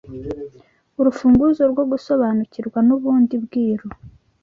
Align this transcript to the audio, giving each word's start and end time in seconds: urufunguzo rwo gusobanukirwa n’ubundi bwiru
urufunguzo 0.99 1.61
rwo 1.71 1.83
gusobanukirwa 1.91 2.79
n’ubundi 2.87 3.33
bwiru 3.45 3.87